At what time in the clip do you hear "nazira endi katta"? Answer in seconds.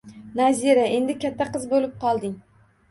0.39-1.49